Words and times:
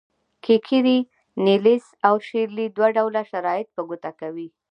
کیکیري، 0.45 0.99
نیلیس 1.45 1.85
او 2.07 2.15
شیرلي 2.27 2.65
دوه 2.75 2.87
ډوله 2.97 3.21
شرایط 3.31 3.67
په 3.75 3.81
ګوته 3.89 4.11
کوي. 4.19 4.47